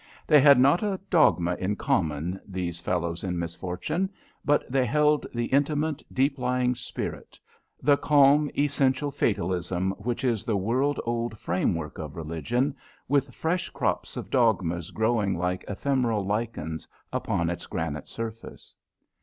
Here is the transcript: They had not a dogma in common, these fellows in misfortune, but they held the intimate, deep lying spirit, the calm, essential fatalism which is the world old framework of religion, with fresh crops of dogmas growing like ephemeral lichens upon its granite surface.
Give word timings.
They 0.25 0.39
had 0.41 0.59
not 0.59 0.81
a 0.81 0.99
dogma 1.11 1.53
in 1.59 1.75
common, 1.75 2.39
these 2.47 2.79
fellows 2.79 3.23
in 3.23 3.37
misfortune, 3.37 4.09
but 4.43 4.65
they 4.67 4.83
held 4.83 5.27
the 5.31 5.45
intimate, 5.53 6.01
deep 6.11 6.39
lying 6.39 6.73
spirit, 6.73 7.37
the 7.83 7.97
calm, 7.97 8.49
essential 8.57 9.11
fatalism 9.11 9.91
which 9.99 10.23
is 10.23 10.43
the 10.43 10.57
world 10.57 10.99
old 11.05 11.37
framework 11.37 11.99
of 11.99 12.15
religion, 12.15 12.75
with 13.07 13.35
fresh 13.35 13.69
crops 13.69 14.17
of 14.17 14.31
dogmas 14.31 14.89
growing 14.89 15.37
like 15.37 15.63
ephemeral 15.67 16.25
lichens 16.25 16.87
upon 17.13 17.51
its 17.51 17.67
granite 17.67 18.07
surface. 18.09 18.73